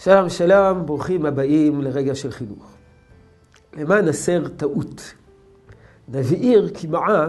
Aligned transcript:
שלום 0.00 0.28
שלום, 0.28 0.86
ברוכים 0.86 1.26
הבאים 1.26 1.82
לרגע 1.82 2.14
של 2.14 2.30
חינוך. 2.30 2.72
למען 3.76 4.08
הסר 4.08 4.48
טעות, 4.48 5.14
נבהיר 6.08 6.70
כמעה 6.74 7.28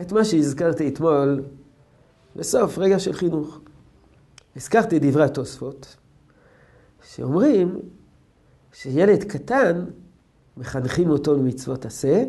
את 0.00 0.12
מה 0.12 0.24
שהזכרתי 0.24 0.88
אתמול 0.88 1.42
בסוף 2.36 2.78
רגע 2.78 2.98
של 2.98 3.12
חינוך. 3.12 3.60
הזכרתי 4.56 4.98
דברי 4.98 5.24
התוספות, 5.24 5.96
שאומרים 7.02 7.78
שילד 8.72 9.24
קטן, 9.24 9.84
מחנכים 10.56 11.10
אותו 11.10 11.34
למצוות 11.34 11.84
עשה, 11.84 12.24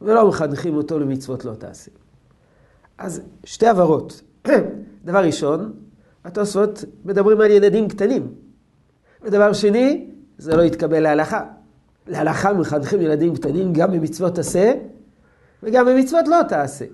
ולא 0.00 0.28
מחנכים 0.28 0.76
אותו 0.76 0.98
למצוות 0.98 1.44
לא 1.44 1.54
תעשה. 1.54 1.90
אז 2.98 3.22
שתי 3.44 3.66
הבהרות. 3.66 4.22
דבר 5.04 5.24
ראשון, 5.24 5.72
התוספות 6.24 6.84
מדברים 7.04 7.40
על 7.40 7.50
ילדים 7.50 7.88
קטנים. 7.88 8.51
ודבר 9.24 9.52
שני, 9.52 10.06
זה 10.38 10.56
לא 10.56 10.62
יתקבל 10.62 11.00
להלכה. 11.00 11.44
להלכה 12.06 12.52
מחנכים 12.52 13.00
ילדים 13.00 13.36
קטנים 13.36 13.72
גם 13.72 13.92
במצוות 13.92 14.38
עשה 14.38 14.74
וגם 15.62 15.86
במצוות 15.86 16.28
לא 16.28 16.40
תעשה. 16.48 16.84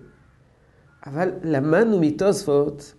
אבל 1.07 1.31
למדנו 1.43 2.01
מתוספות 2.01 2.95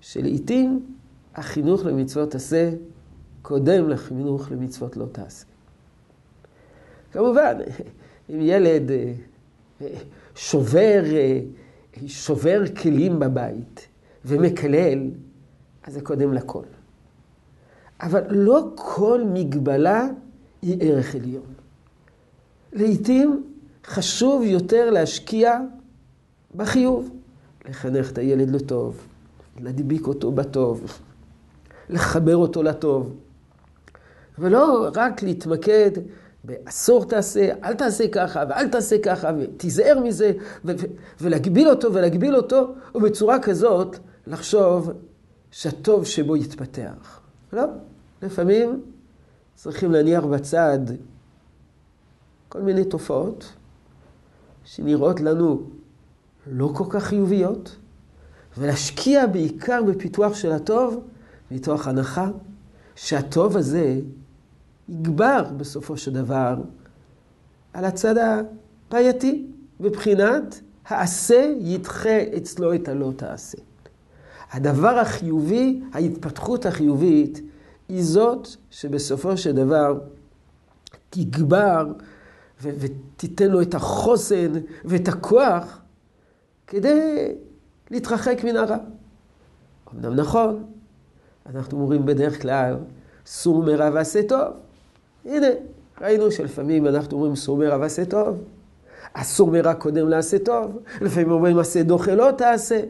שלעיתים 0.00 0.86
החינוך 1.34 1.84
למצוות 1.84 2.34
עשה 2.34 2.70
קודם 3.42 3.88
לחינוך 3.88 4.50
למצוות 4.50 4.96
לא 4.96 5.06
תעשה. 5.12 5.46
כמובן, 7.12 7.58
אם 8.30 8.40
ילד 8.40 8.90
אה, 8.90 9.86
שובר, 10.34 11.02
אה, 11.12 11.40
שובר 12.06 12.62
כלים 12.82 13.18
בבית 13.18 13.88
ומקלל, 14.24 15.10
אז 15.82 15.94
זה 15.94 16.00
קודם 16.00 16.32
לכל. 16.32 16.64
אבל 18.02 18.20
לא 18.30 18.70
כל 18.74 19.22
מגבלה 19.32 20.08
היא 20.62 20.76
ערך 20.80 21.14
עליון. 21.14 21.54
לעתים 22.72 23.46
חשוב 23.86 24.42
יותר 24.42 24.90
להשקיע 24.90 25.58
בחיוב. 26.56 27.10
לחנך 27.68 28.12
את 28.12 28.18
הילד 28.18 28.50
לטוב, 28.50 29.06
להדביק 29.60 30.06
אותו 30.06 30.32
בטוב, 30.32 30.98
לחבר 31.90 32.36
אותו 32.36 32.62
לטוב. 32.62 33.14
ולא 34.38 34.88
רק 34.94 35.22
להתמקד 35.22 35.90
באסור 36.44 37.04
תעשה, 37.04 37.50
אל 37.64 37.74
תעשה 37.74 38.08
ככה, 38.08 38.44
ואל 38.48 38.68
תעשה 38.68 38.96
ככה, 39.02 39.30
ותיזהר 39.38 40.00
מזה, 40.04 40.32
ולהגביל 41.20 41.68
אותו 41.68 41.94
ולהגביל 41.94 42.36
אותו, 42.36 42.74
ובצורה 42.94 43.38
כזאת 43.40 43.96
לחשוב 44.26 44.90
שהטוב 45.50 46.06
שבו 46.06 46.36
יתפתח. 46.36 47.20
לא, 47.52 47.64
לפעמים 48.22 48.82
צריכים 49.54 49.92
להניח 49.92 50.24
בצד 50.24 50.78
כל 52.48 52.60
מיני 52.60 52.84
תופעות 52.84 53.52
שנראות 54.64 55.20
לנו 55.20 55.62
לא 56.46 56.70
כל 56.74 56.84
כך 56.90 57.04
חיוביות, 57.04 57.76
ולהשקיע 58.58 59.26
בעיקר 59.26 59.82
בפיתוח 59.82 60.34
של 60.34 60.52
הטוב, 60.52 61.04
מתוך 61.50 61.88
הנחה 61.88 62.30
שהטוב 62.96 63.56
הזה 63.56 64.00
יגבר 64.88 65.42
בסופו 65.56 65.96
של 65.96 66.12
דבר 66.12 66.56
על 67.72 67.84
הצד 67.84 68.14
הבעייתי, 68.18 69.46
בבחינת 69.80 70.60
העשה 70.86 71.54
ידחה 71.60 72.18
אצלו 72.36 72.74
את 72.74 72.88
הלא 72.88 73.12
תעשה. 73.16 73.58
הדבר 74.52 74.98
החיובי, 74.98 75.80
ההתפתחות 75.92 76.66
החיובית, 76.66 77.40
היא 77.90 78.04
זאת 78.04 78.48
שבסופו 78.70 79.36
של 79.36 79.52
דבר 79.52 79.98
תגבר 81.10 81.86
ו- 82.62 82.70
ותיתן 82.78 83.50
לו 83.50 83.62
את 83.62 83.74
החוסן 83.74 84.52
ואת 84.84 85.08
הכוח 85.08 85.80
כדי 86.66 87.34
להתרחק 87.90 88.44
מן 88.44 88.56
הרע. 88.56 88.76
אמנם 89.94 90.14
נכון, 90.14 90.64
אנחנו 91.46 91.80
אומרים 91.80 92.06
בדרך 92.06 92.42
כלל, 92.42 92.76
סור 93.26 93.62
מרע 93.62 93.90
ועשה 93.94 94.22
טוב. 94.22 94.48
הנה, 95.24 95.46
ראינו 96.00 96.30
שלפעמים 96.30 96.86
אנחנו 96.86 97.16
אומרים 97.16 97.36
סור 97.36 97.56
מרע 97.56 97.76
ועשה 97.76 98.04
טוב. 98.04 98.36
אסור 99.12 99.50
מרע 99.50 99.74
קודם 99.74 100.08
לעשה 100.08 100.38
טוב. 100.38 100.78
לפעמים 101.00 101.30
אומרים 101.30 101.58
עשה 101.58 101.82
דוחה 101.82 102.14
לא 102.14 102.30
תעשה. 102.38 102.80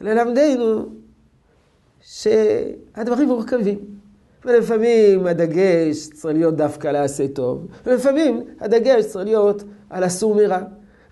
ללמדנו 0.00 0.86
שהדברים 2.00 3.28
מורכבים. 3.28 3.95
ולפעמים 4.44 5.26
הדגש 5.26 6.08
צריך 6.12 6.34
להיות 6.34 6.56
דווקא 6.56 6.88
לעשה 6.88 7.28
טוב, 7.28 7.66
ולפעמים 7.86 8.42
הדגש 8.60 9.04
צריך 9.04 9.24
להיות 9.24 9.64
על 9.90 10.06
אסור 10.06 10.34
מרע. 10.34 10.58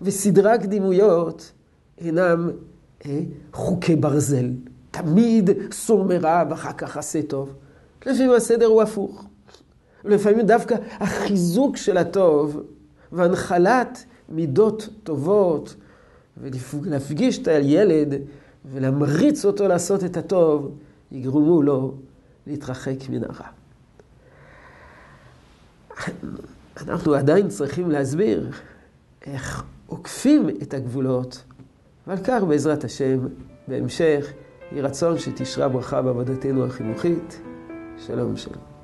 וסדרי 0.01 0.51
הקדימויות 0.51 1.51
אינם 1.97 2.49
אה, 3.05 3.19
חוקי 3.53 3.95
ברזל. 3.95 4.49
תמיד 4.91 5.49
סור 5.71 6.03
מרע 6.03 6.43
ואחר 6.49 6.73
כך 6.73 6.97
עשה 6.97 7.21
טוב. 7.21 7.53
לפעמים 8.05 8.31
הסדר 8.31 8.65
הוא 8.65 8.81
הפוך. 8.81 9.25
לפעמים 10.03 10.41
דווקא 10.45 10.75
החיזוק 10.99 11.77
של 11.77 11.97
הטוב 11.97 12.61
והנחלת 13.11 14.05
מידות 14.29 14.89
טובות 15.03 15.75
ולהפגיש 16.37 17.37
את 17.37 17.47
הילד 17.47 18.13
ולהמריץ 18.71 19.45
אותו 19.45 19.67
לעשות 19.67 20.03
את 20.03 20.17
הטוב, 20.17 20.71
יגרמו 21.11 21.61
לו 21.61 21.93
להתרחק 22.47 23.09
מן 23.09 23.23
הרע. 23.23 23.47
אנחנו 26.81 27.13
עדיין 27.13 27.47
צריכים 27.47 27.91
להסביר 27.91 28.51
איך 29.25 29.63
עוקפים 29.87 30.49
את 30.49 30.73
הגבולות, 30.73 31.43
ועל 32.07 32.17
כך 32.23 32.43
בעזרת 32.47 32.83
השם, 32.83 33.19
בהמשך, 33.67 34.31
יהי 34.71 34.81
רצון 34.81 35.19
שתשרה 35.19 35.69
ברכה 35.69 36.01
בעבודתנו 36.01 36.65
החינוכית. 36.65 37.41
שלום 37.97 38.37
שלום. 38.37 38.74